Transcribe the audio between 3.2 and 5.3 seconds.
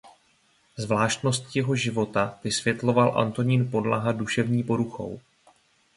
Antonín Podlaha duševní poruchou.